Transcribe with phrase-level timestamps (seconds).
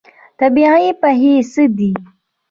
[0.39, 1.91] طبیعي پیښې څه دي؟